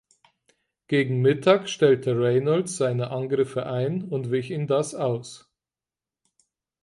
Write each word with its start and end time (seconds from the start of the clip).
Gegen 0.87 1.21
Mittag 1.21 1.69
stellte 1.69 2.19
Reynolds 2.19 2.75
seine 2.75 3.11
Angriffe 3.11 3.67
ein 3.67 4.03
und 4.05 4.31
wich 4.31 4.49
in 4.49 4.65
das 4.65 4.95
aus. 4.95 5.47